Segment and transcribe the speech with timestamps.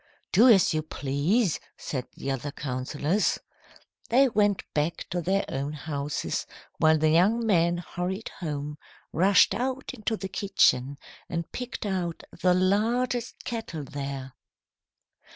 [0.31, 3.37] "'Do as you please,' said the other councillors.
[4.09, 6.47] They went back to their own houses,
[6.79, 8.79] while the young man hurried home,
[9.13, 10.97] rushed out into the kitchen
[11.29, 14.33] and picked out the largest kettle there.